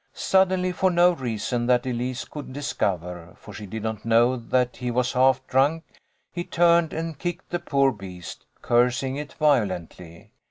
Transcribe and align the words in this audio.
Suddenly, 0.15 0.71
for 0.71 0.89
no 0.89 1.11
reason 1.11 1.67
that 1.67 1.85
Elise 1.85 2.25
could 2.25 2.51
discover, 2.51 3.35
for 3.37 3.53
she 3.53 3.67
did 3.67 3.83
not 3.83 4.03
know 4.03 4.35
that 4.35 4.77
he 4.77 4.89
was 4.89 5.13
half 5.13 5.45
drunk, 5.45 5.83
he 6.31 6.43
turned 6.43 6.91
and 6.91 7.19
kicked 7.19 7.51
the 7.51 7.59
poor 7.59 7.91
beast, 7.91 8.47
cursing 8.63 9.15
it 9.17 9.33
violently. 9.33 10.31